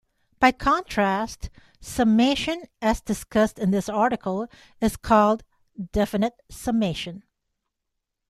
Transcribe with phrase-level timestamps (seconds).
[0.39, 4.47] By contrast, summation as discussed in this article
[4.79, 5.43] is called
[5.91, 7.21] "definite summation".